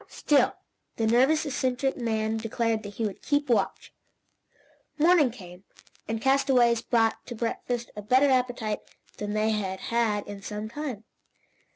[0.07, 0.55] Still
[0.95, 3.93] the nervous, eccentric man declared that he would keep watch.
[4.97, 5.63] Morning came,
[6.07, 8.79] and castaways brought to breakfast a better appetite
[9.17, 11.03] than they had had in some time.